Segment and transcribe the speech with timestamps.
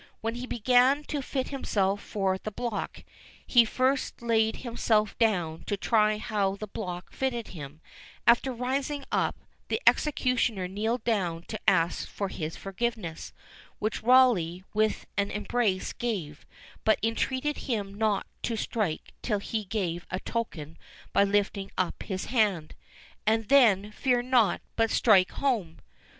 [0.21, 3.03] When he began to fit himself for the block,
[3.45, 7.81] he first laid himself down to try how the block fitted him;
[8.25, 9.35] after rising up,
[9.67, 13.31] the executioner kneeled down to ask his forgiveness,
[13.77, 16.47] which Rawleigh with an embrace gave,
[16.83, 20.79] but entreated him not to strike till he gave a token
[21.13, 22.73] by lifting up his hand,
[23.27, 25.77] "_and then, fear not, but strike home!